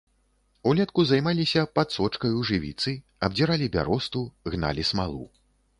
[0.69, 2.91] Улетку займаліся падсочкаю жывіцы,
[3.29, 4.21] абдзіралі бяросту,
[4.55, 5.25] гналі смалу.